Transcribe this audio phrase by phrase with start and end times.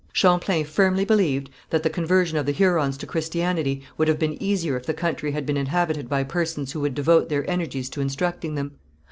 [0.13, 4.75] Champlain firmly believed that the conversion of the Hurons to Christianity would have been easier
[4.75, 8.55] if the country had been inhabited by persons who would devote their energies to instructing
[8.55, 8.71] them.